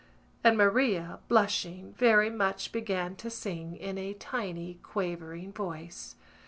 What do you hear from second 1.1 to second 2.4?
blushing very